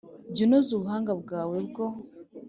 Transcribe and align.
Jya 0.33 0.43
unoza 0.45 0.69
ubuhanga 0.73 1.11
bwawe 1.21 1.57
bwo 1.67 1.85